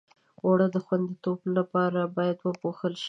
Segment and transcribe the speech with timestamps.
[0.45, 2.99] اوړه د خوندیتوب لپاره باید پوښل شي